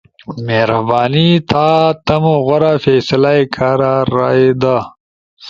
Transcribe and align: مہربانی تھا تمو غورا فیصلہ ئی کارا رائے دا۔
مہربانی 0.45 1.29
تھا 1.49 1.67
تمو 2.05 2.35
غورا 2.45 2.73
فیصلہ 2.83 3.31
ئی 3.39 3.43
کارا 3.55 3.93
رائے 4.13 4.49
دا۔ 4.61 4.77